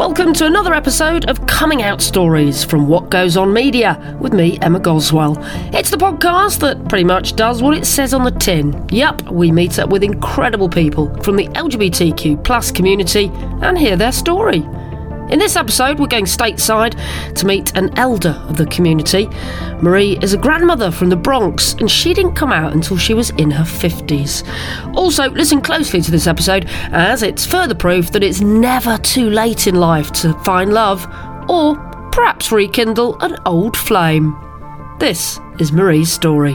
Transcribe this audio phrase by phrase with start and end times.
[0.00, 4.58] Welcome to another episode of Coming Out Stories from What Goes On Media with me,
[4.62, 5.36] Emma Goswell.
[5.74, 8.88] It's the podcast that pretty much does what it says on the tin.
[8.90, 14.10] Yup, we meet up with incredible people from the LGBTQ plus community and hear their
[14.10, 14.66] story.
[15.30, 16.98] In this episode, we're going stateside
[17.36, 19.28] to meet an elder of the community.
[19.80, 23.30] Marie is a grandmother from the Bronx, and she didn't come out until she was
[23.30, 24.44] in her 50s.
[24.96, 29.68] Also, listen closely to this episode, as it's further proof that it's never too late
[29.68, 31.06] in life to find love
[31.48, 31.76] or
[32.10, 34.36] perhaps rekindle an old flame.
[34.98, 36.54] This is Marie's story.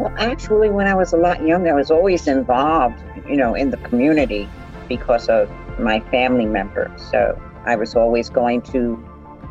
[0.00, 3.70] Well, actually, when I was a lot younger, I was always involved, you know, in
[3.70, 4.48] the community
[4.88, 5.48] because of
[5.78, 6.90] my family members.
[7.12, 8.96] So I was always going to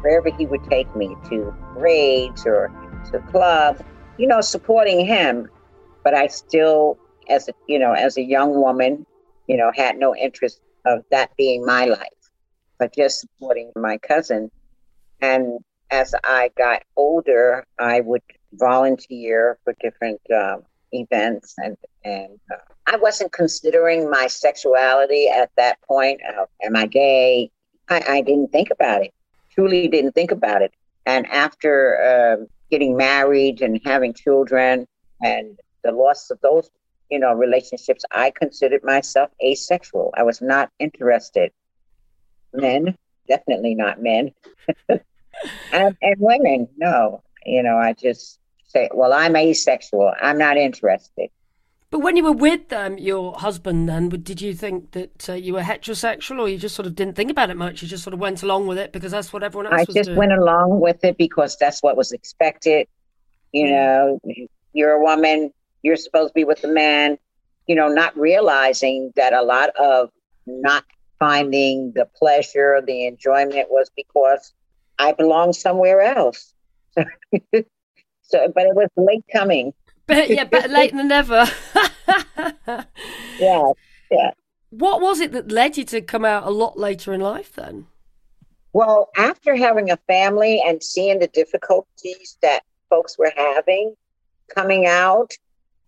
[0.01, 2.71] wherever he would take me to parades or
[3.11, 3.83] to club,
[4.17, 5.49] you know, supporting him.
[6.03, 6.97] But I still,
[7.29, 9.05] as a, you know, as a young woman,
[9.47, 12.29] you know, had no interest of that being my life,
[12.77, 14.51] but just supporting my cousin.
[15.21, 15.59] And
[15.91, 18.21] as I got older, I would
[18.53, 20.57] volunteer for different uh,
[20.91, 26.21] events and and uh, I wasn't considering my sexuality at that point.
[26.27, 27.49] Uh, am I gay?
[27.89, 29.13] I, I didn't think about it.
[29.53, 30.73] Truly didn't think about it.
[31.05, 34.87] And after uh, getting married and having children
[35.21, 36.69] and the loss of those,
[37.09, 40.13] you know, relationships, I considered myself asexual.
[40.15, 41.51] I was not interested.
[42.53, 44.31] Men, definitely not men.
[44.89, 45.01] and,
[46.01, 47.21] and women, no.
[47.45, 50.13] You know, I just say, well, I'm asexual.
[50.21, 51.29] I'm not interested.
[51.93, 55.53] But when you were with um, your husband, then did you think that uh, you
[55.53, 57.83] were heterosexual, or you just sort of didn't think about it much?
[57.83, 59.95] You just sort of went along with it because that's what everyone else was.
[59.95, 60.17] I just doing.
[60.17, 62.87] went along with it because that's what was expected.
[63.51, 64.19] You know,
[64.73, 65.53] you're a woman,
[65.83, 67.19] you're supposed to be with a man.
[67.67, 70.09] You know, not realizing that a lot of
[70.47, 70.85] not
[71.19, 74.51] finding the pleasure, the enjoyment was because
[74.97, 76.55] I belonged somewhere else.
[76.97, 77.03] so,
[77.53, 79.73] but it was late coming.
[80.07, 81.45] But yeah, better late than never.
[83.39, 83.71] yeah,
[84.11, 84.31] yeah.
[84.69, 87.87] What was it that led you to come out a lot later in life then?
[88.73, 93.95] Well, after having a family and seeing the difficulties that folks were having
[94.53, 95.31] coming out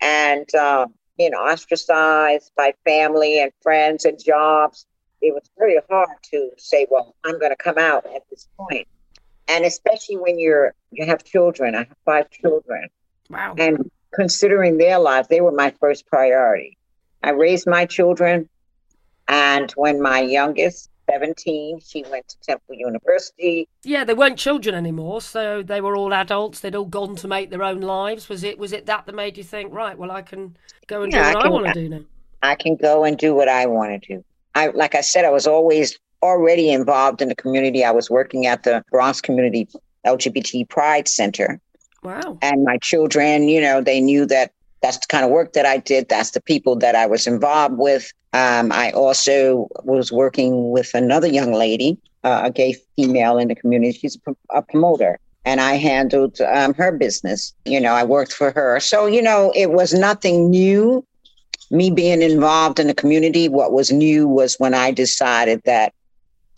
[0.02, 0.86] and, uh,
[1.18, 4.86] you know, ostracized by family and friends and jobs,
[5.22, 8.88] it was very hard to say, well, I'm going to come out at this point.
[9.48, 12.90] And especially when you're, you have children, I have five children.
[13.30, 13.56] Wow.
[13.58, 16.78] And considering their lives, they were my first priority.
[17.24, 18.50] I raised my children,
[19.28, 23.68] and when my youngest, 17, she went to Temple University.
[23.84, 26.59] Yeah, they weren't children anymore, so they were all adults.
[26.62, 28.28] They'd all gone to make their own lives.
[28.30, 31.12] Was it was it that that made you think, right, well, I can go and
[31.12, 32.02] Yeah, do what I, can- want to do now?
[32.42, 34.24] I can go and do what I want to do.
[34.56, 37.84] I, like I said, I was always already involved in the community.
[37.84, 39.68] I was working at the Bronx Community
[40.06, 41.59] LGBT Pride Center.
[42.06, 42.38] Wow.
[42.42, 44.52] and my children, you know, they knew that
[44.84, 46.08] that's the kind of work that I did.
[46.08, 48.14] That's the people that I was involved with.
[48.34, 53.56] Um, I also was working with another young lady, uh, a gay female in the
[53.56, 53.98] community.
[53.98, 54.20] She's
[54.52, 57.56] a, promoter, and I handled um, her business.
[57.66, 58.80] You know, I worked for her.
[58.80, 61.04] So, you know, it was nothing new.
[61.72, 65.94] Me being involved in the community, what was new was when I decided that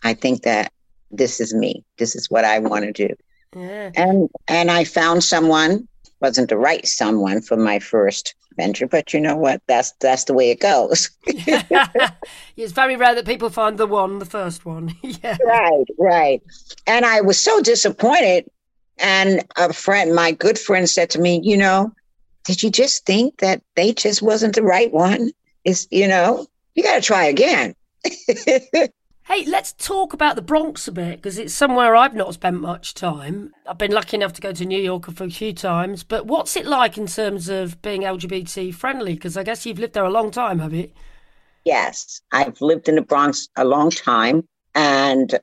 [0.03, 0.74] I think that
[1.12, 1.85] this is me.
[1.97, 3.16] This is what I want to do
[3.56, 3.91] Yeah.
[3.96, 5.88] and and I found someone
[6.19, 9.62] wasn't the right someone for my first venture, but you know what?
[9.68, 11.09] That's that's the way it goes.
[11.25, 14.96] it's very rare that people find the one, the first one.
[15.02, 15.38] yeah.
[15.46, 16.41] right, right.
[16.85, 18.50] And I was so disappointed.
[19.00, 21.94] And a friend, my good friend, said to me, "You know,
[22.46, 25.29] did you just think that they just wasn't the right one?
[25.66, 27.75] Is you know, you got to try again."
[29.27, 32.93] Hey, let's talk about the Bronx a bit because it's somewhere I've not spent much
[32.93, 33.51] time.
[33.67, 36.65] I've been lucky enough to go to New York a few times, but what's it
[36.65, 39.16] like in terms of being LGBT friendly?
[39.16, 40.90] Because I guess you've lived there a long time, have you?
[41.66, 45.37] Yes, I've lived in the Bronx a long time, and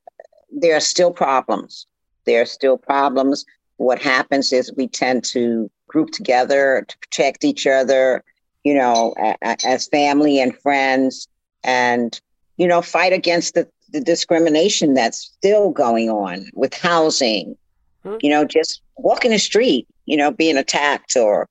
[0.50, 1.86] there are still problems.
[2.24, 3.44] There are still problems.
[3.76, 8.24] What happens is we tend to group together to protect each other,
[8.62, 11.28] you know, as family and friends,
[11.62, 12.18] and
[12.56, 17.56] you know, fight against the, the discrimination that's still going on with housing.
[18.02, 18.16] Hmm.
[18.20, 21.48] You know, just walking the street, you know, being attacked, or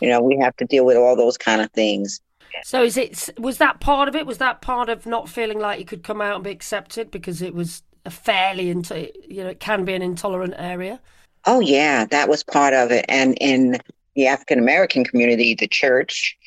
[0.00, 2.20] you know, we have to deal with all those kind of things.
[2.62, 4.26] So is it was that part of it?
[4.26, 7.42] Was that part of not feeling like you could come out and be accepted because
[7.42, 11.00] it was a fairly into you know it can be an intolerant area?
[11.46, 13.04] Oh yeah, that was part of it.
[13.08, 13.78] And in
[14.14, 16.38] the African American community, the church,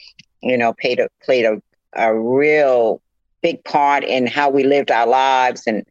[0.41, 1.61] you know, played a played a,
[1.93, 3.01] a real
[3.41, 5.85] big part in how we lived our lives and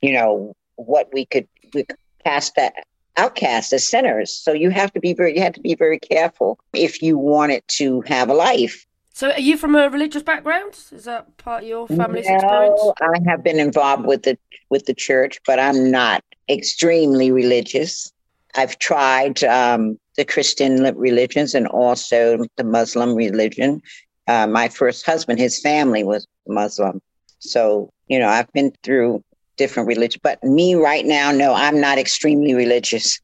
[0.00, 2.72] you know, what we could, we could cast that
[3.16, 4.32] outcast as sinners.
[4.32, 7.62] So you have to be very, you have to be very careful if you wanted
[7.68, 8.86] to have a life.
[9.12, 10.78] So, are you from a religious background?
[10.92, 12.80] Is that part of your family's no, experience?
[13.02, 14.38] I have been involved with the
[14.70, 18.12] with the church, but I'm not extremely religious.
[18.54, 23.82] I've tried um, the Christian religions and also the Muslim religion.
[24.30, 27.02] Uh, my first husband, his family was Muslim,
[27.40, 29.24] so you know I've been through
[29.56, 30.20] different religions.
[30.22, 33.18] But me right now, no, I'm not extremely religious.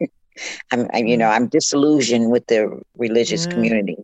[0.70, 3.52] I'm, I, you know, I'm disillusioned with the religious yeah.
[3.52, 3.96] community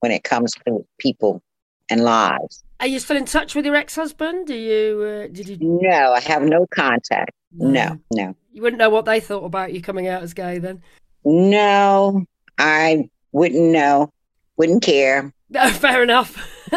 [0.00, 1.42] when it comes to people
[1.88, 2.62] and lives.
[2.80, 4.46] Are you still in touch with your ex-husband?
[4.46, 5.00] Do you?
[5.00, 5.56] Uh, did you?
[5.58, 7.32] No, I have no contact.
[7.56, 8.36] No, no.
[8.52, 10.82] You wouldn't know what they thought about you coming out as gay then.
[11.24, 12.26] No,
[12.58, 14.12] I wouldn't know.
[14.58, 15.32] Wouldn't care.
[15.74, 16.36] Fair enough.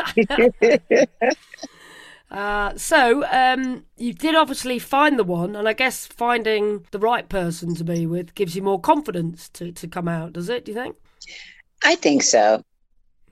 [2.31, 7.27] uh, so um, you did obviously find the one, and I guess finding the right
[7.27, 10.65] person to be with gives you more confidence to, to come out, does it?
[10.65, 10.95] Do you think?
[11.83, 12.63] I think so.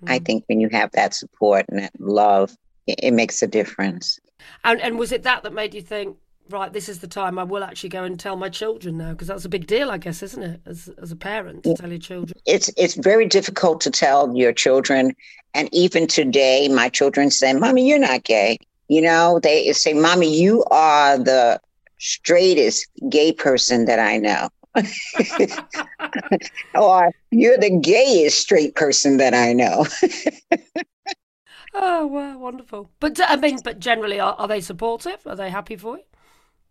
[0.04, 0.12] Mm.
[0.12, 2.56] I think when you have that support and that love,
[2.88, 4.20] it, it makes a difference.
[4.64, 6.18] And, and was it that that made you think,
[6.50, 9.12] right, this is the time I will actually go and tell my children now?
[9.12, 11.90] Because that's a big deal, I guess, isn't it, as, as a parent to tell
[11.90, 12.38] your children?
[12.46, 15.16] It's, it's very difficult to tell your children.
[15.54, 18.58] And even today, my children say, Mommy, you're not gay.
[18.88, 21.60] You know, they say, Mommy, you are the
[21.98, 24.50] straightest gay person that I know.
[26.76, 29.86] or you're the gayest straight person that I know.
[31.74, 32.92] oh wow, wonderful!
[33.00, 35.26] But I mean, but generally, are, are they supportive?
[35.26, 36.04] Are they happy for you?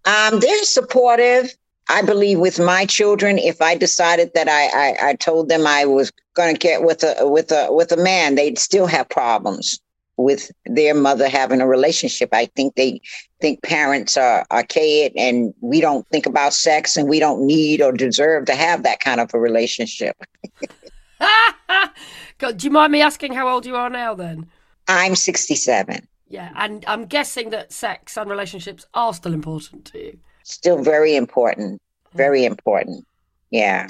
[0.04, 1.54] Um, they're supportive.
[1.88, 5.84] I believe with my children, if I decided that I, I, I told them I
[5.84, 9.80] was going to get with a with a with a man, they'd still have problems
[10.16, 12.30] with their mother having a relationship.
[12.32, 13.00] I think they
[13.40, 17.92] think parents are archaic and we don't think about sex and we don't need or
[17.92, 20.16] deserve to have that kind of a relationship.
[22.38, 24.46] God, do you mind me asking how old you are now then?
[24.88, 26.06] I'm 67.
[26.34, 30.18] Yeah, and I'm guessing that sex and relationships are still important to you.
[30.42, 31.80] Still very important.
[32.12, 33.06] Very important.
[33.50, 33.86] Yeah.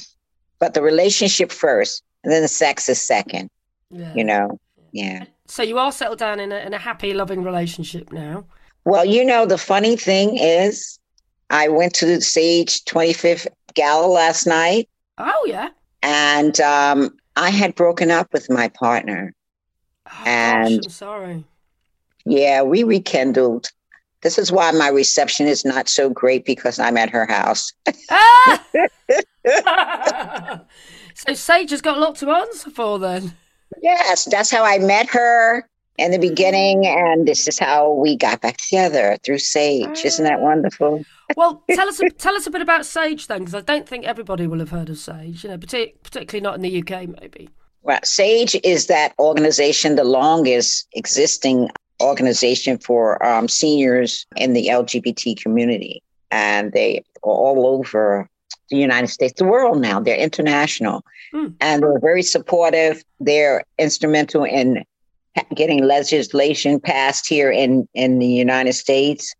[0.58, 3.48] But the relationship first, and then the sex is second.
[3.90, 4.12] Yeah.
[4.14, 4.58] You know?
[4.92, 5.24] Yeah.
[5.46, 8.44] So you are settled down in a, in a happy, loving relationship now.
[8.84, 10.98] Well, you know, the funny thing is,
[11.48, 14.90] I went to the Sage 25th Gala last night.
[15.16, 15.70] Oh, yeah.
[16.02, 19.32] And um, I had broken up with my partner.
[20.06, 21.44] Oh, and gosh, I'm sorry.
[22.24, 23.70] Yeah, we rekindled.
[24.22, 27.72] This is why my reception is not so great because I'm at her house.
[28.10, 28.64] ah!
[31.14, 33.34] so Sage has got a lot to answer for then.
[33.82, 38.40] Yes, that's how I met her in the beginning, and this is how we got
[38.40, 40.04] back together through Sage.
[40.04, 41.04] Isn't that wonderful?
[41.36, 44.04] well, tell us a, tell us a bit about Sage then, because I don't think
[44.04, 45.44] everybody will have heard of Sage.
[45.44, 47.50] You know, partic- particularly not in the UK, maybe.
[47.82, 51.68] Well, Sage is that organization, the longest existing
[52.02, 58.28] organization for um, seniors in the LGBT community, and they are all over
[58.70, 60.00] the United States, the world now.
[60.00, 61.54] They're international mm.
[61.60, 63.04] and they're very supportive.
[63.20, 64.84] They're instrumental in
[65.54, 69.34] getting legislation passed here in, in the United States,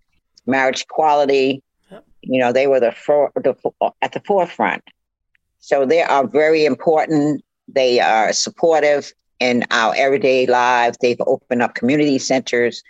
[0.47, 1.63] marriage equality.
[1.91, 2.05] Yep.
[2.23, 3.55] You know, they were the, for, the
[4.03, 4.83] at the forefront.
[5.61, 7.43] So they are very important.
[7.69, 10.97] They are supportive in our everyday lives.
[11.01, 12.83] They've opened up community centers.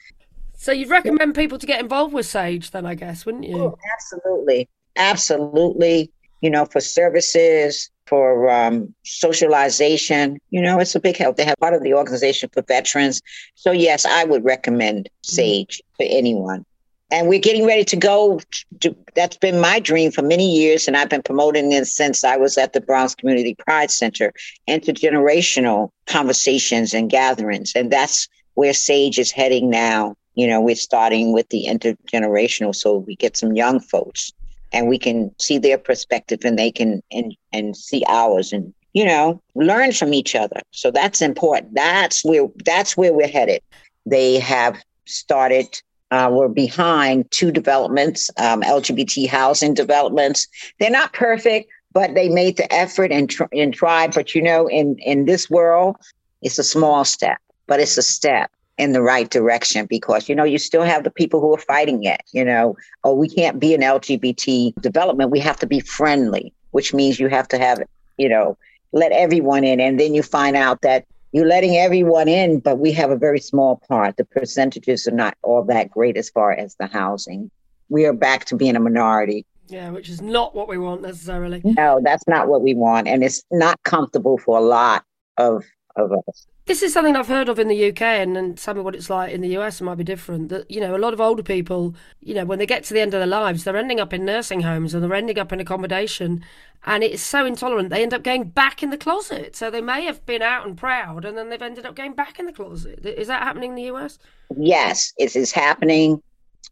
[0.57, 3.57] So you'd recommend people to get involved with Sage, then I guess, wouldn't you?
[3.57, 6.11] Oh, absolutely, absolutely
[6.45, 10.39] you know, for services, for um, socialization.
[10.51, 11.39] You know, it's a big help.
[11.39, 13.23] They have part of the organization for veterans.
[13.55, 16.67] So, yes, I would recommend SAGE for anyone.
[17.11, 18.41] And we're getting ready to go.
[18.81, 22.37] To, that's been my dream for many years, and I've been promoting this since I
[22.37, 24.33] was at the Bronx Community Pride Center.
[24.69, 30.17] Intergenerational conversations and gatherings, and that's where Sage is heading now.
[30.35, 34.33] You know, we're starting with the intergenerational, so we get some young folks
[34.75, 39.05] and we can see their perspective and they can and and see ours and you
[39.05, 43.63] know learn from each other so that's important that's where that's where we're headed
[44.05, 45.81] they have started
[46.15, 50.47] uh, we're behind two developments um, lgbt housing developments.
[50.79, 54.69] They're not perfect but they made the effort and, tr- and tried but you know
[54.69, 55.97] in in this world
[56.43, 60.45] it's a small step but it's a step in the right direction because you know
[60.45, 62.77] you still have the people who are fighting it you know.
[63.05, 65.31] Oh we can't be an lgbt development.
[65.31, 67.83] We have to be friendly which means you have to have
[68.19, 68.57] you know
[68.93, 71.05] let everyone in and then you find out that
[71.35, 75.37] you're letting everyone in but we have a very small part the percentages are not
[75.43, 77.51] all that great as far as the housing
[77.89, 79.47] we are back to being a minority.
[79.69, 81.63] Yeah, which is not what we want necessarily.
[81.65, 83.09] No, that's not what we want.
[83.09, 85.05] And it's not comfortable for a lot
[85.39, 85.65] of,
[85.97, 86.47] of us.
[86.67, 89.11] This is something I've heard of in the UK, and, and some of what it's
[89.11, 90.49] like in the US It might be different.
[90.49, 93.01] That, you know, a lot of older people, you know, when they get to the
[93.01, 95.61] end of their lives, they're ending up in nursing homes and they're ending up in
[95.61, 96.43] accommodation.
[96.87, 99.55] And it's so intolerant, they end up going back in the closet.
[99.55, 102.39] So they may have been out and proud, and then they've ended up going back
[102.39, 103.05] in the closet.
[103.05, 104.19] Is that happening in the US?
[104.57, 106.23] Yes, it is happening.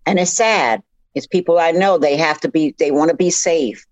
[0.06, 0.82] And it's sad.
[1.14, 3.84] It's people I know, they have to be, they want to be safe.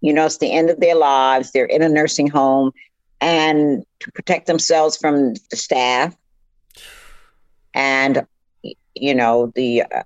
[0.00, 1.50] You know, it's the end of their lives.
[1.50, 2.72] They're in a nursing home
[3.20, 6.14] and to protect themselves from the staff
[7.74, 8.26] and
[8.94, 10.02] you know the uh,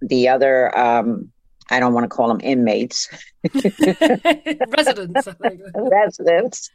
[0.00, 1.32] the other um
[1.70, 3.08] I don't want to call them inmates.
[4.76, 5.28] Residents.
[5.74, 6.70] Residents.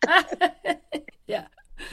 [1.27, 1.45] yeah.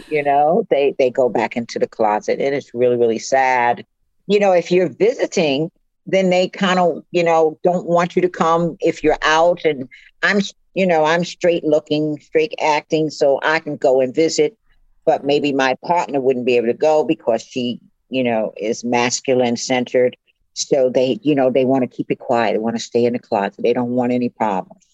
[0.09, 3.85] You know, they they go back into the closet and it's really really sad.
[4.27, 5.71] You know, if you're visiting,
[6.07, 9.89] then they kind of, you know, don't want you to come if you're out and
[10.23, 10.41] I'm
[10.75, 14.57] you know, I'm straight looking, straight acting, so I can go and visit,
[15.05, 19.57] but maybe my partner wouldn't be able to go because she, you know, is masculine
[19.57, 20.17] centered.
[20.55, 22.53] So they, you know, they want to keep it quiet.
[22.53, 23.63] They want to stay in the closet.
[23.63, 24.85] They don't want any problems.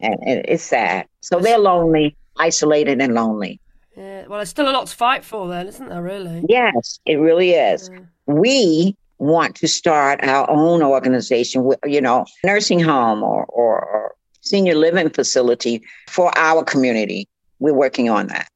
[0.00, 1.06] And, and it's sad.
[1.20, 3.60] So they're lonely, isolated and lonely.
[3.96, 6.42] Yeah, well, there's still a lot to fight for then, isn't there, really?
[6.48, 7.90] Yes, it really is.
[7.92, 8.00] Yeah.
[8.26, 14.74] We want to start our own organization, you know, nursing home or, or, or senior
[14.74, 17.28] living facility for our community.
[17.58, 18.48] We're working on that.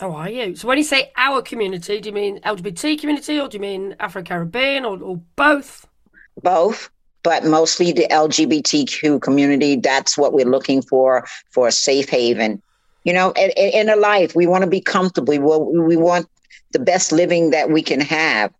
[0.00, 0.54] Oh, are you?
[0.54, 3.96] So when you say our community, do you mean LGBT community or do you mean
[3.98, 5.86] Afro Caribbean or, or both?
[6.42, 6.90] Both,
[7.24, 9.74] but mostly the LGBTQ community.
[9.76, 12.62] That's what we're looking for for a safe haven.
[13.02, 15.32] You know, in, in a life, we want to be comfortable.
[15.32, 16.28] We, we want
[16.72, 18.52] the best living that we can have,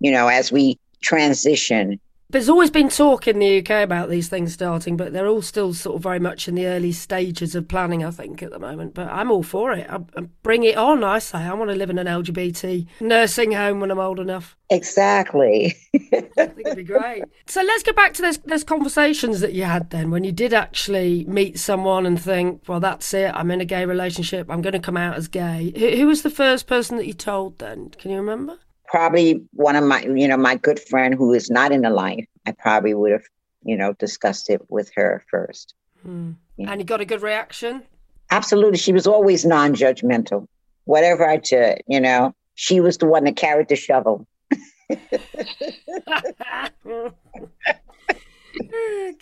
[0.00, 4.52] you know, as we transition there's always been talk in the UK about these things
[4.52, 8.04] starting, but they're all still sort of very much in the early stages of planning,
[8.04, 8.94] I think, at the moment.
[8.94, 9.88] But I'm all for it.
[9.88, 11.38] I, I bring it on, I say.
[11.38, 14.56] I want to live in an LGBT nursing home when I'm old enough.
[14.70, 15.74] Exactly.
[15.94, 17.24] I think it'd be great.
[17.46, 20.54] So let's go back to those, those conversations that you had then when you did
[20.54, 23.32] actually meet someone and think, well, that's it.
[23.34, 24.48] I'm in a gay relationship.
[24.48, 25.72] I'm going to come out as gay.
[25.76, 27.90] Who, who was the first person that you told then?
[27.90, 28.58] Can you remember?
[28.90, 32.26] Probably one of my, you know, my good friend who is not in the life,
[32.46, 33.22] I probably would have,
[33.62, 35.74] you know, discussed it with her first.
[36.02, 36.32] Hmm.
[36.56, 36.72] Yeah.
[36.72, 37.84] And you got a good reaction?
[38.30, 38.78] Absolutely.
[38.78, 40.48] She was always non judgmental.
[40.84, 44.26] Whatever I did, you know, she was the one that carried the shovel.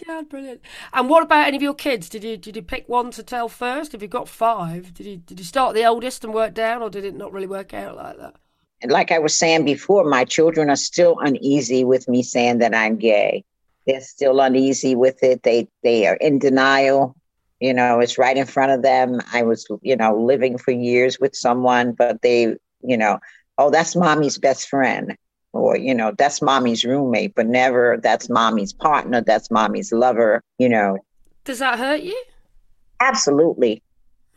[0.07, 0.63] God, brilliant!
[0.93, 2.09] And what about any of your kids?
[2.09, 3.95] Did you did you pick one to tell first?
[3.95, 6.89] If you've got five, did you did you start the oldest and work down, or
[6.89, 8.37] did it not really work out like that?
[8.85, 12.97] Like I was saying before, my children are still uneasy with me saying that I'm
[12.97, 13.45] gay.
[13.87, 15.43] They're still uneasy with it.
[15.43, 17.17] They they are in denial.
[17.61, 19.21] You know, it's right in front of them.
[19.33, 23.19] I was, you know, living for years with someone, but they, you know,
[23.57, 25.17] oh, that's mommy's best friend.
[25.53, 30.69] Or, you know, that's mommy's roommate, but never that's mommy's partner, that's mommy's lover, you
[30.69, 30.99] know.
[31.45, 32.23] Does that hurt you?
[33.01, 33.83] Absolutely.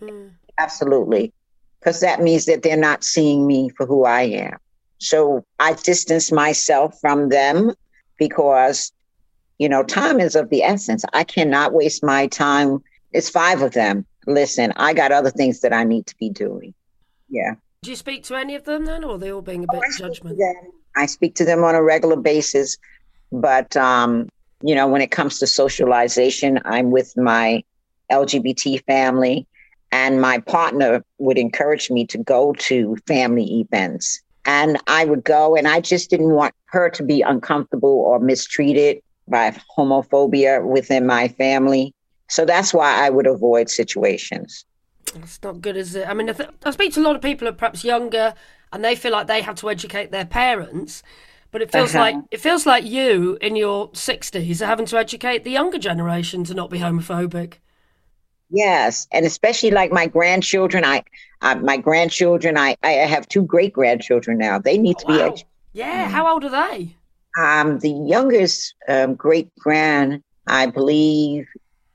[0.02, 0.32] Mm.
[0.58, 1.32] Absolutely
[1.82, 4.58] because that means that they're not seeing me for who I am.
[5.00, 7.74] So I distance myself from them
[8.20, 8.92] because,
[9.58, 11.04] you know, time is of the essence.
[11.14, 12.84] I cannot waste my time.
[13.12, 14.06] It's five of them.
[14.28, 16.76] Listen, I got other things that I need to be doing.
[17.30, 17.56] Yeah.
[17.82, 19.82] Do you speak to any of them then, or are they all being a bit
[19.84, 20.40] oh, judgment?
[20.96, 22.78] I speak to them on a regular basis,
[23.32, 24.30] but um,
[24.62, 27.64] you know, when it comes to socialization, I'm with my
[28.12, 29.48] LGBT family
[29.92, 34.22] and my partner would encourage me to go to family events.
[34.46, 39.02] And I would go, and I just didn't want her to be uncomfortable or mistreated
[39.28, 41.94] by homophobia within my family.
[42.30, 44.66] So that's why I would avoid situations.
[45.16, 46.08] It's not good, is it?
[46.08, 48.34] I mean, I, th- I speak to a lot of people who are perhaps younger,
[48.72, 51.04] and they feel like they have to educate their parents.
[51.52, 52.00] But it feels uh-huh.
[52.00, 56.46] like it feels like you in your sixties are having to educate the younger generation
[56.46, 57.56] to not be homophobic.
[58.52, 60.84] Yes, and especially like my grandchildren.
[60.84, 61.04] I,
[61.42, 62.58] uh, my grandchildren.
[62.58, 64.60] I, I have two great grandchildren now.
[64.60, 65.18] They need oh, to be.
[65.20, 65.36] Wow.
[65.74, 66.96] yeah, how old are they?
[67.40, 71.48] Um, the youngest um, great grand, I believe,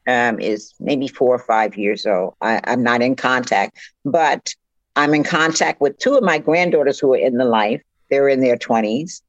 [0.09, 2.35] um, is maybe four or five years old.
[2.41, 4.55] I, I'm not in contact, but
[4.97, 7.83] I'm in contact with two of my granddaughters who are in the life.
[8.09, 9.21] They're in their twenties,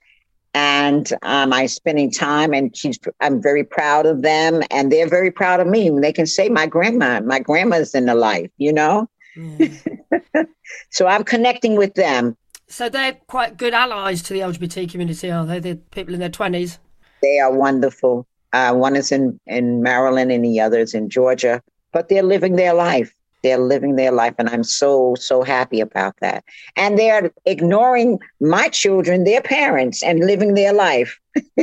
[0.57, 2.97] and um, I'm spending time, and she's.
[3.21, 5.91] I'm very proud of them, and they're very proud of me.
[6.01, 9.07] They can say, "My grandma, my grandma's in the life," you know.
[10.89, 12.35] so I'm connecting with them.
[12.67, 15.59] So they're quite good allies to the LGBT community, are they?
[15.59, 16.79] The people in their twenties.
[17.21, 18.25] They are wonderful.
[18.51, 21.61] Uh, one is in, in Maryland and the other is in Georgia,
[21.91, 23.13] but they're living their life.
[23.43, 24.35] They're living their life.
[24.37, 26.43] And I'm so, so happy about that.
[26.75, 31.19] And they're ignoring my children, their parents, and living their life.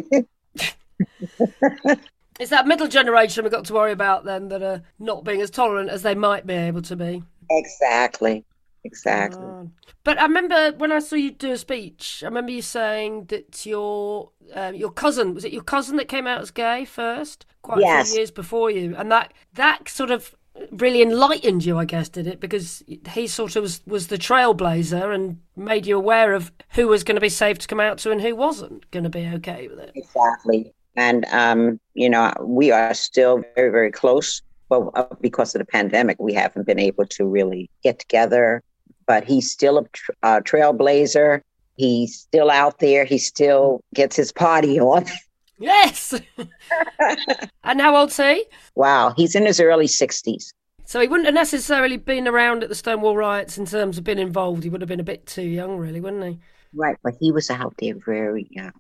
[2.41, 5.51] it's that middle generation we've got to worry about then that are not being as
[5.51, 7.23] tolerant as they might be able to be.
[7.51, 8.45] Exactly.
[8.85, 9.43] Exactly.
[9.43, 9.65] Uh,
[10.05, 13.65] but I remember when I saw you do a speech, I remember you saying that
[13.65, 17.81] your uh, your cousin was it your cousin that came out as gay first, quite
[17.81, 18.09] yes.
[18.09, 20.35] a few years before you, and that that sort of
[20.71, 22.41] really enlightened you, I guess, did it?
[22.41, 27.05] Because he sort of was, was the trailblazer and made you aware of who was
[27.05, 29.69] going to be safe to come out to and who wasn't going to be okay
[29.69, 29.93] with it.
[29.95, 30.73] Exactly.
[30.97, 34.43] And, um, you know, we are still very, very close.
[34.69, 38.63] Well, uh, because of the pandemic, we haven't been able to really get together.
[39.07, 41.43] But he's still a, tra- a trailblazer.
[41.77, 43.05] He's still out there.
[43.05, 45.05] He still gets his party on.
[45.59, 46.15] Yes.
[47.65, 48.45] and how old's he?
[48.75, 50.53] Wow, he's in his early 60s.
[50.87, 54.19] So he wouldn't have necessarily been around at the Stonewall riots in terms of being
[54.19, 54.63] involved.
[54.65, 56.39] He would have been a bit too young, really, wouldn't he?
[56.75, 58.73] Right, but he was out there very young.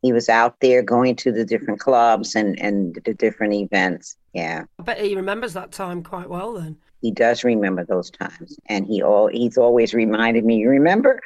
[0.00, 4.16] He was out there going to the different clubs and, and the different events.
[4.32, 4.64] Yeah.
[4.80, 6.76] I bet he remembers that time quite well then.
[7.00, 8.58] He does remember those times.
[8.66, 11.20] And he all he's always reminded me, you remember?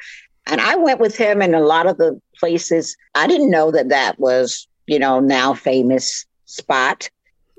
[0.45, 2.95] And I went with him in a lot of the places.
[3.15, 7.09] I didn't know that that was you know, now famous spot.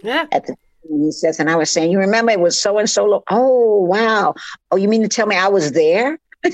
[0.03, 0.27] Yeah.
[0.33, 0.57] At the
[0.89, 3.05] he says, and I was saying, you remember it was so and so.
[3.05, 3.23] Low.
[3.31, 4.35] Oh wow!
[4.71, 6.19] Oh, you mean to tell me I was there?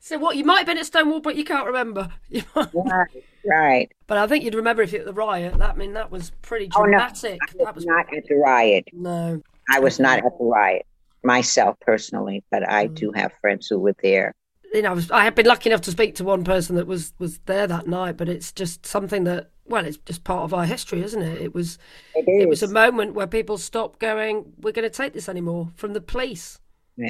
[0.00, 0.36] so what?
[0.36, 2.08] You might have been at Stonewall, but you can't remember.
[2.74, 3.92] right, right.
[4.06, 5.58] But I think you'd remember if it at the riot.
[5.58, 7.38] That I mean, that was pretty dramatic.
[7.42, 8.88] Oh, no, I was, was not at the riot.
[8.92, 10.86] No, I was not at the riot
[11.22, 12.94] myself personally, but I mm.
[12.94, 14.34] do have friends who were there
[14.72, 16.86] you know, I, was, I have been lucky enough to speak to one person that
[16.86, 20.54] was was there that night, but it's just something that well, it's just part of
[20.54, 21.40] our history, isn't it?
[21.40, 21.78] It was
[22.14, 25.70] it, it was a moment where people stopped going, "We're going to take this anymore"
[25.76, 26.58] from the police.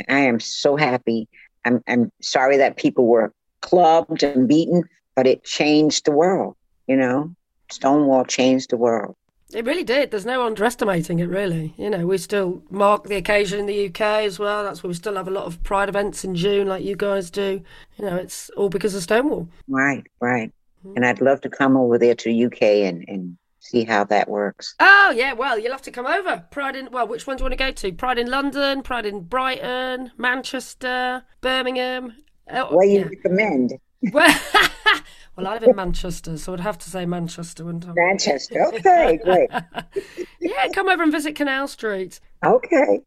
[0.08, 1.28] I am so happy.
[1.64, 6.56] I'm I'm sorry that people were clubbed and beaten, but it changed the world.
[6.86, 7.34] You know,
[7.70, 9.16] Stonewall changed the world.
[9.54, 10.10] It really did.
[10.10, 11.72] There's no underestimating it, really.
[11.78, 14.62] You know, we still mark the occasion in the UK as well.
[14.62, 17.30] That's where we still have a lot of pride events in June, like you guys
[17.30, 17.62] do.
[17.96, 19.48] You know, it's all because of Stonewall.
[19.66, 20.52] Right, right.
[20.86, 20.96] Mm.
[20.96, 24.28] And I'd love to come over there to the UK and, and see how that
[24.28, 24.74] works.
[24.80, 25.32] Oh, yeah.
[25.32, 26.44] Well, you'll have to come over.
[26.50, 27.92] Pride in, well, which one do you want to go to?
[27.92, 32.14] Pride in London, Pride in Brighton, Manchester, Birmingham.
[32.50, 33.06] Oh, what do you yeah.
[33.06, 33.72] recommend?
[34.12, 34.40] Well,
[35.36, 37.92] well, I live in Manchester, so I'd have to say Manchester, wouldn't I?
[37.94, 39.50] Manchester, okay, great.
[40.40, 42.20] yeah, come over and visit Canal Street.
[42.44, 43.00] Okay.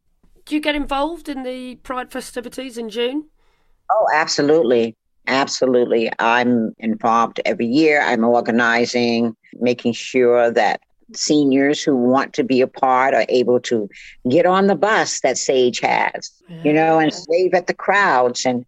[0.46, 3.30] Do you get involved in the Pride festivities in June?
[3.90, 4.96] Oh, absolutely.
[5.28, 6.12] Absolutely.
[6.20, 8.02] I'm involved every year.
[8.02, 10.82] I'm organizing, making sure that
[11.14, 13.90] seniors who want to be a part are able to
[14.30, 16.64] get on the bus that Sage has, yeah.
[16.64, 18.66] you know, and wave at the crowds and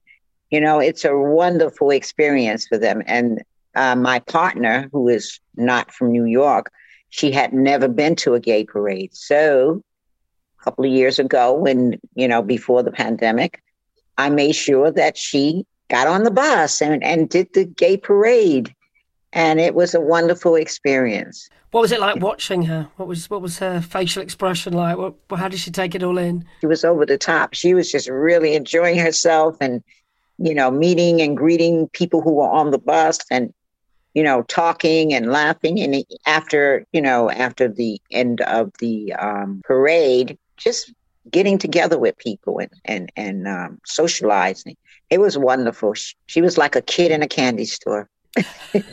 [0.53, 3.01] you know, it's a wonderful experience for them.
[3.07, 3.41] And
[3.73, 6.71] uh, my partner, who is not from New York,
[7.09, 9.15] she had never been to a gay parade.
[9.15, 9.81] So
[10.59, 13.63] a couple of years ago, when, you know, before the pandemic,
[14.19, 18.75] I made sure that she got on the bus and, and did the gay parade.
[19.33, 21.49] And it was a wonderful experience.
[21.71, 22.91] What was it like watching her?
[22.97, 24.95] What was what was her facial expression like?
[24.99, 26.45] What, how did she take it all in?
[26.61, 27.55] She was over the top.
[27.55, 29.83] She was just really enjoying herself and
[30.37, 33.53] you know, meeting and greeting people who were on the bus and,
[34.13, 35.79] you know, talking and laughing.
[35.79, 40.93] And after, you know, after the end of the um, parade, just
[41.31, 44.75] getting together with people and, and, and um, socializing.
[45.09, 45.93] It was wonderful.
[45.93, 48.09] She, she was like a kid in a candy store.
[48.73, 48.83] you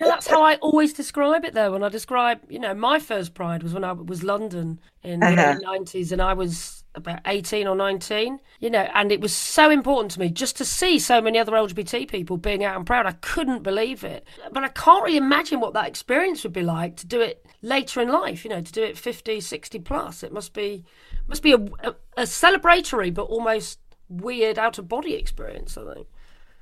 [0.00, 1.72] know, that's how I always describe it, though.
[1.72, 5.54] When I describe, you know, my first Pride was when I was London in uh-huh.
[5.54, 9.70] the 90s, and I was about 18 or 19, you know, and it was so
[9.70, 13.06] important to me just to see so many other LGBT people being out and proud.
[13.06, 14.26] I couldn't believe it.
[14.52, 18.00] But I can't really imagine what that experience would be like to do it later
[18.00, 20.22] in life, you know, to do it 50, 60 plus.
[20.22, 20.84] It must be,
[21.26, 26.06] must be a, a, a celebratory, but almost weird out of body experience, I think.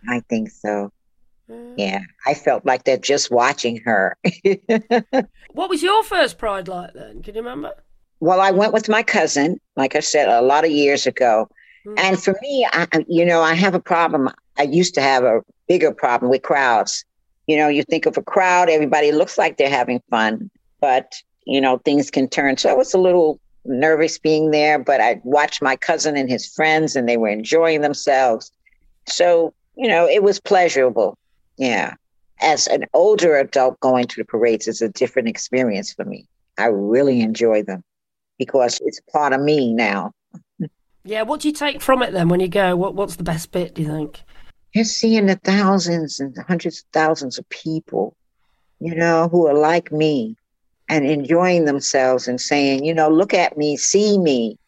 [0.08, 0.92] I think so.
[1.76, 4.16] Yeah, I felt like that just watching her.
[5.52, 7.22] what was your first Pride like then?
[7.22, 7.74] Can you remember?
[8.22, 11.48] Well, I went with my cousin, like I said, a lot of years ago.
[11.84, 11.98] Mm-hmm.
[11.98, 14.30] And for me, I, you know, I have a problem.
[14.56, 17.04] I used to have a bigger problem with crowds.
[17.48, 21.60] You know, you think of a crowd, everybody looks like they're having fun, but, you
[21.60, 22.58] know, things can turn.
[22.58, 26.46] So I was a little nervous being there, but I watched my cousin and his
[26.46, 28.52] friends and they were enjoying themselves.
[29.08, 31.18] So, you know, it was pleasurable.
[31.56, 31.94] Yeah.
[32.40, 36.28] as an older adult, going to the parades is a different experience for me.
[36.56, 37.82] I really enjoy them
[38.44, 40.12] because it's part of me now.
[41.04, 42.76] Yeah, what do you take from it then when you go?
[42.76, 44.22] What What's the best bit, do you think?
[44.74, 48.16] Just seeing the thousands and hundreds of thousands of people,
[48.80, 50.36] you know, who are like me
[50.88, 54.58] and enjoying themselves and saying, you know, look at me, see me,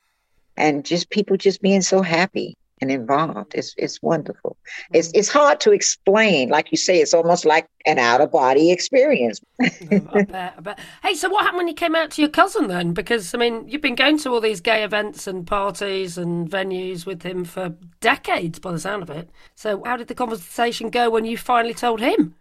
[0.56, 3.54] and just people just being so happy and involved.
[3.54, 4.56] It's it's wonderful.
[4.92, 6.48] It's it's hard to explain.
[6.48, 9.40] Like you say, it's almost like an out of body experience.
[9.60, 10.78] I bet, I bet.
[11.02, 12.92] Hey, so what happened when you came out to your cousin then?
[12.92, 17.06] Because I mean, you've been going to all these gay events and parties and venues
[17.06, 19.30] with him for decades, by the sound of it.
[19.54, 22.34] So how did the conversation go when you finally told him?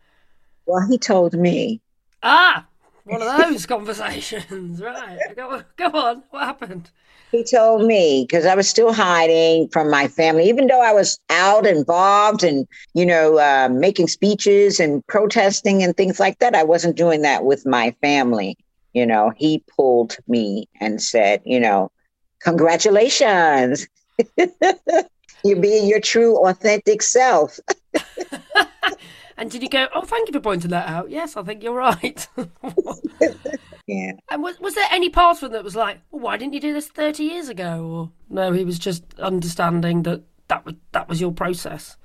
[0.65, 1.81] Well, he told me.
[2.21, 2.65] Ah,
[3.05, 5.19] one of those conversations, right?
[5.35, 6.23] Go, go on.
[6.29, 6.89] What happened?
[7.31, 11.19] He told me because I was still hiding from my family, even though I was
[11.29, 16.53] out involved and, you know, uh, making speeches and protesting and things like that.
[16.53, 18.55] I wasn't doing that with my family.
[18.93, 21.91] You know, he pulled me and said, you know,
[22.39, 23.87] congratulations.
[25.43, 27.59] You're being your true, authentic self.
[29.37, 31.09] and did you go, oh, thank you for pointing that out?
[31.09, 32.27] Yes, I think you're right.
[33.87, 34.13] Yeah.
[34.31, 36.59] And was, was there any part of him that was like, well, why didn't you
[36.59, 37.85] do this 30 years ago?
[37.85, 41.97] Or no, he was just understanding that that was, that was your process.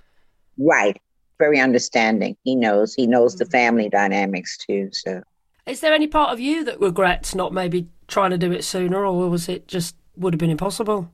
[0.58, 1.00] Right.
[1.38, 2.36] Very understanding.
[2.42, 2.94] He knows.
[2.94, 3.50] He knows the hmm.
[3.50, 4.90] family dynamics too.
[4.92, 5.22] So,
[5.66, 9.04] is there any part of you that regrets not maybe trying to do it sooner,
[9.04, 11.12] or was it just would have been impossible?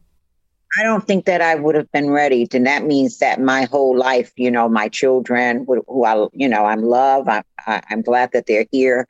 [0.78, 2.48] I don't think that I would have been ready.
[2.52, 6.64] And that means that my whole life, you know, my children, who I, you know,
[6.64, 9.06] I'm love, I, I, I'm glad that they're here.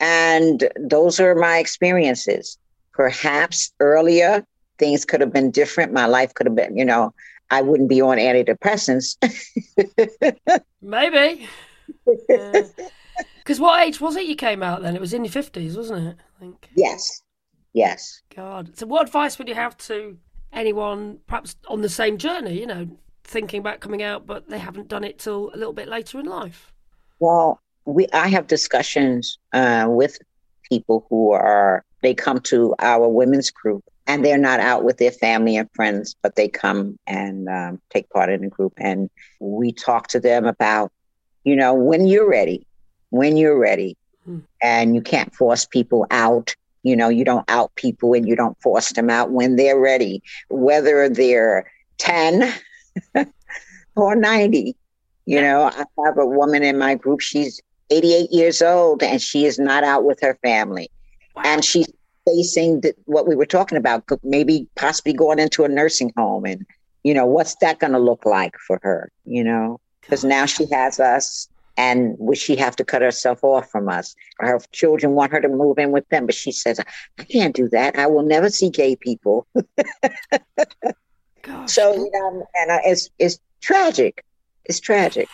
[0.00, 2.58] And those are my experiences.
[2.92, 4.46] Perhaps earlier
[4.78, 5.92] things could have been different.
[5.92, 7.14] My life could have been, you know,
[7.50, 9.16] I wouldn't be on antidepressants.
[10.82, 11.48] Maybe.
[12.06, 14.96] Because what age was it you came out then?
[14.96, 16.16] It was in your 50s, wasn't it?
[16.36, 16.68] I think.
[16.74, 17.22] Yes.
[17.72, 18.22] Yes.
[18.34, 18.76] God.
[18.78, 20.16] So, what advice would you have to
[20.54, 22.88] anyone perhaps on the same journey, you know,
[23.24, 26.26] thinking about coming out, but they haven't done it till a little bit later in
[26.26, 26.72] life?
[27.18, 30.18] Well, we I have discussions uh, with
[30.70, 35.10] people who are they come to our women's group and they're not out with their
[35.10, 39.08] family and friends, but they come and um, take part in the group, and
[39.40, 40.92] we talk to them about,
[41.44, 42.66] you know, when you're ready,
[43.10, 43.96] when you're ready,
[44.28, 44.42] mm.
[44.60, 46.54] and you can't force people out.
[46.84, 50.22] You know, you don't out people and you don't force them out when they're ready,
[50.48, 51.68] whether they're
[51.98, 52.52] 10
[53.96, 54.76] or 90.
[55.26, 59.46] You know, I have a woman in my group, she's 88 years old and she
[59.46, 60.90] is not out with her family.
[61.34, 61.42] Wow.
[61.46, 61.90] And she's
[62.26, 66.44] facing the, what we were talking about, maybe possibly going into a nursing home.
[66.44, 66.66] And,
[67.02, 69.80] you know, what's that going to look like for her, you know?
[70.00, 74.14] Because now she has us and would she have to cut herself off from us?
[74.38, 76.80] Her children want her to move in with them, but she says,
[77.18, 77.98] I can't do that.
[77.98, 79.46] I will never see gay people.
[81.66, 84.24] so, you know, and uh, it's, it's tragic.
[84.64, 85.28] It's tragic.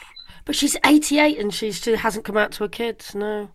[0.45, 3.51] But she's 88 and she still hasn't come out to her kids, no.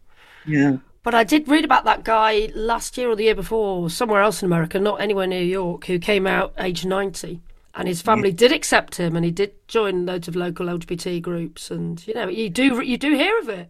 [0.45, 0.77] Yeah.
[1.03, 4.41] But I did read about that guy last year or the year before, somewhere else
[4.41, 7.41] in America, not anywhere near York, who came out age 90.
[7.75, 11.69] And his family did accept him and he did join loads of local LGBT groups.
[11.69, 13.69] And, you know, you do, you do hear of it.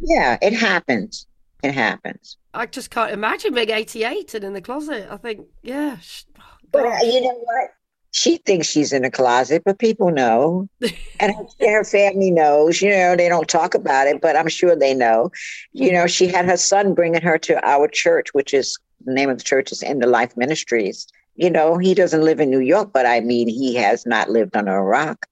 [0.00, 1.26] Yeah, it happens.
[1.62, 2.38] It happens.
[2.54, 5.08] I just can't imagine being 88 and in the closet.
[5.10, 5.98] I think, yeah.
[6.38, 7.70] Oh, but uh, you know what?
[8.16, 10.66] she thinks she's in a closet, but people know.
[11.20, 14.94] and her family knows, you know, they don't talk about it, but I'm sure they
[14.94, 15.30] know.
[15.72, 19.28] You know, she had her son bringing her to our church, which is the name
[19.28, 21.06] of the church is End of Life Ministries.
[21.36, 24.56] You know, he doesn't live in New York, but I mean, he has not lived
[24.56, 25.26] under a rock.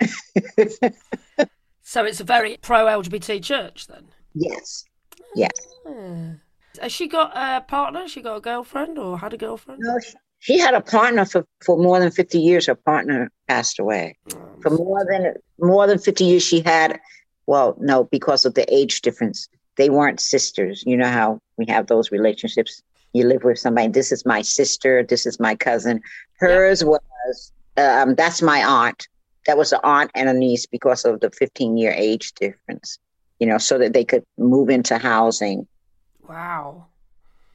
[1.82, 4.06] so it's a very pro LGBT church then?
[4.34, 4.84] Yes.
[5.34, 5.50] Yes.
[5.86, 6.32] Hmm.
[6.80, 8.00] Has she got a partner?
[8.00, 9.80] Has she got a girlfriend or had a girlfriend?
[9.80, 12.66] No, she, she had a partner for, for more than 50 years.
[12.66, 14.16] Her partner passed away.
[14.34, 17.00] Oh, for more than more than 50 years, she had,
[17.46, 19.48] well, no, because of the age difference.
[19.76, 20.82] They weren't sisters.
[20.86, 22.82] You know how we have those relationships.
[23.18, 26.00] You live with somebody, this is my sister, this is my cousin.
[26.38, 26.88] Hers yeah.
[26.88, 29.08] was, um, that's my aunt.
[29.46, 32.98] That was an aunt and a niece because of the 15 year age difference,
[33.40, 35.66] you know, so that they could move into housing.
[36.28, 36.86] Wow.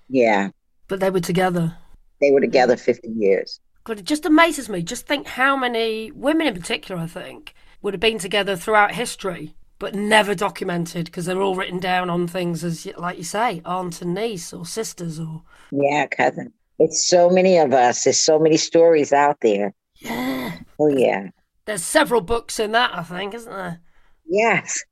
[0.10, 0.50] Yeah.
[0.88, 1.78] But they were together.
[2.20, 3.60] They were together 50 years.
[3.86, 4.82] God, it just amazes me.
[4.82, 9.56] Just think how many women in particular, I think, would have been together throughout history,
[9.80, 14.02] but never documented because they're all written down on things as, like you say, aunt
[14.02, 15.44] and niece or sisters or.
[15.72, 16.54] Yeah, cousin.
[16.80, 18.04] It's so many of us.
[18.04, 19.74] There's so many stories out there.
[19.98, 20.58] Yeah.
[20.80, 21.30] Oh, yeah.
[21.66, 23.80] There's several books in that, I think, isn't there?
[24.26, 24.84] Yes.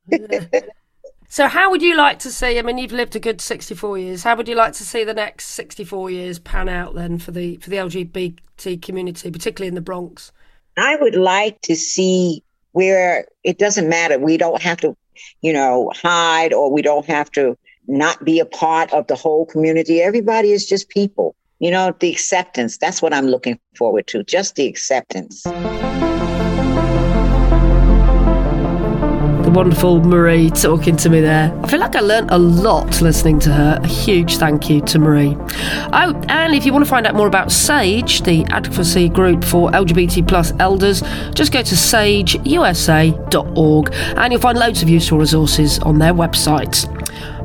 [1.27, 2.59] so, how would you like to see?
[2.59, 4.23] I mean, you've lived a good sixty-four years.
[4.23, 7.57] How would you like to see the next sixty-four years pan out then for the
[7.57, 10.31] for the LGBT community, particularly in the Bronx?
[10.77, 14.19] I would like to see where it doesn't matter.
[14.19, 14.95] We don't have to,
[15.41, 17.57] you know, hide or we don't have to
[17.87, 20.01] not be a part of the whole community.
[20.01, 21.35] Everybody is just people.
[21.59, 22.77] You know, the acceptance.
[22.77, 24.23] That's what I'm looking forward to.
[24.23, 25.45] Just the acceptance.
[29.51, 31.53] The wonderful Marie talking to me there.
[31.61, 33.81] I feel like I learnt a lot listening to her.
[33.83, 35.35] A huge thank you to Marie.
[35.91, 39.69] Oh, and if you want to find out more about SAGE, the advocacy group for
[39.71, 41.01] LGBT plus elders,
[41.33, 42.33] just go to sageusa.org
[43.93, 46.87] and you'll find loads of useful resources on their website.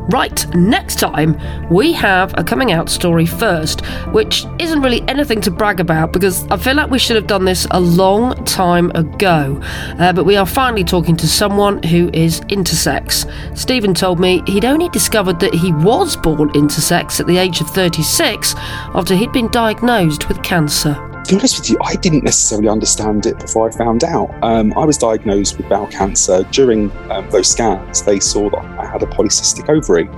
[0.08, 1.36] Right, next time
[1.68, 6.46] we have a coming out story first, which isn't really anything to brag about because
[6.46, 9.60] I feel like we should have done this a long time ago.
[9.98, 13.26] Uh, but we are finally talking to someone who is intersex.
[13.58, 17.68] Stephen told me he'd only discovered that he was born intersex at the age of
[17.70, 20.94] 36 after he'd been diagnosed with cancer
[21.28, 24.30] be honest with you, I didn't necessarily understand it before I found out.
[24.42, 26.42] Um, I was diagnosed with bowel cancer.
[26.50, 30.08] During um, those scans, they saw that I had a polycystic ovary.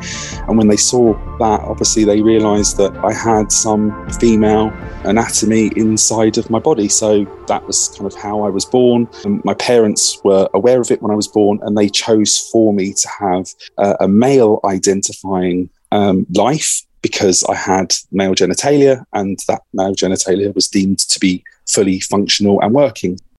[0.48, 4.72] And when they saw that, obviously, they realised that I had some female
[5.04, 6.88] anatomy inside of my body.
[6.88, 9.08] So that was kind of how I was born.
[9.24, 12.72] And my parents were aware of it when I was born, and they chose for
[12.72, 19.38] me to have uh, a male identifying um, life because I had male genitalia and
[19.48, 23.18] that male genitalia was deemed to be fully functional and working.